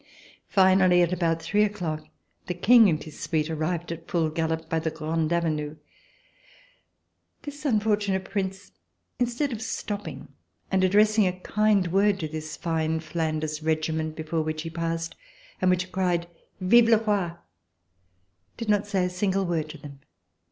Finally, 0.47 1.03
at 1.03 1.13
about 1.13 1.39
three 1.39 1.63
o'clock, 1.63 2.03
the 2.47 2.55
King 2.55 2.89
and 2.89 3.03
his 3.03 3.19
suite 3.19 3.51
arrived 3.51 3.91
at 3.91 4.07
full 4.09 4.31
gallop 4.31 4.67
by 4.67 4.79
the 4.79 4.89
Grande 4.89 5.31
Avenue. 5.31 5.75
VERSAILLES 7.43 7.43
INVADED 7.43 7.43
BY 7.43 7.43
THE 7.43 7.43
MOB 7.43 7.43
This 7.43 7.65
unfortunate 8.09 8.25
Prince, 8.25 8.71
instead 9.19 9.51
of 9.51 9.61
stopping 9.61 10.27
and 10.71 10.83
addressing 10.83 11.27
a 11.27 11.39
kind 11.41 11.89
word 11.91 12.19
to 12.21 12.27
this 12.27 12.57
fine 12.57 12.99
Flanders 12.99 13.61
Regi 13.61 13.91
ment, 13.91 14.15
before 14.15 14.41
which 14.41 14.63
he 14.63 14.71
passed, 14.71 15.15
and 15.61 15.69
which 15.69 15.91
cried: 15.91 16.25
"Vive 16.59 16.85
le 16.89 16.97
Roi!" 16.97 17.33
did 18.57 18.69
not 18.69 18.87
say 18.87 19.05
a 19.05 19.09
single 19.11 19.45
word 19.45 19.69
to 19.69 19.77
them. 19.77 19.99